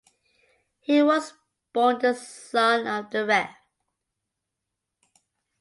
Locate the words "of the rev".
2.87-3.49